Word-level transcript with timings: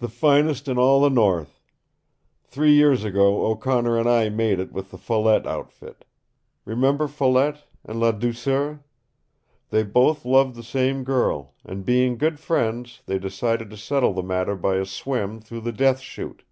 "The 0.00 0.08
finest 0.08 0.66
in 0.66 0.78
all 0.78 1.00
the 1.00 1.08
North. 1.08 1.62
Three 2.42 2.72
years 2.72 3.04
ago 3.04 3.46
O'Connor 3.46 3.96
and 3.96 4.08
I 4.08 4.28
made 4.30 4.58
it 4.58 4.72
with 4.72 4.90
the 4.90 4.98
Follette 4.98 5.46
outfit. 5.46 6.04
Remember 6.64 7.06
Follette 7.06 7.62
and 7.84 8.00
Ladouceur? 8.00 8.80
They 9.70 9.84
both 9.84 10.24
loved 10.24 10.56
the 10.56 10.64
same 10.64 11.04
girl, 11.04 11.54
and 11.64 11.84
being 11.84 12.18
good 12.18 12.40
friends 12.40 13.02
they 13.06 13.20
decided 13.20 13.70
to 13.70 13.76
settle 13.76 14.12
the 14.12 14.24
matter 14.24 14.56
by 14.56 14.74
a 14.74 14.84
swim 14.84 15.38
through 15.40 15.60
the 15.60 15.72
Death 15.72 16.00
Chute. 16.00 16.42